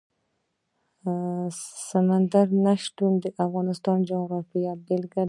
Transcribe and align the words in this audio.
سمندر 1.89 2.47
نه 2.63 2.73
شتون 2.83 3.11
د 3.23 3.25
افغانستان 3.45 3.97
د 4.01 4.05
جغرافیې 4.09 4.71
بېلګه 4.85 5.15
ده. 5.19 5.19